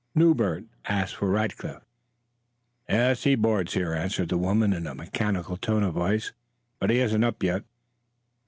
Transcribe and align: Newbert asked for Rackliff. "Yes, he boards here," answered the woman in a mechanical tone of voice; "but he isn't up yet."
Newbert 0.15 0.65
asked 0.85 1.17
for 1.17 1.29
Rackliff. 1.29 1.79
"Yes, 2.89 3.23
he 3.23 3.35
boards 3.35 3.75
here," 3.75 3.93
answered 3.93 4.29
the 4.29 4.37
woman 4.39 4.73
in 4.73 4.87
a 4.87 4.95
mechanical 4.95 5.57
tone 5.57 5.83
of 5.83 5.93
voice; 5.93 6.31
"but 6.79 6.89
he 6.89 6.97
isn't 6.97 7.23
up 7.23 7.43
yet." 7.43 7.65